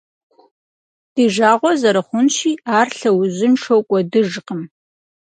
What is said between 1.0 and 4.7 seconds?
Ди жагъуэ зэрыхъунщи, ар лъэужьыншэу кӏуэдыжкъым.